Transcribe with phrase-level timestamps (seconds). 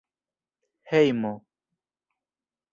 [0.89, 1.31] hejmo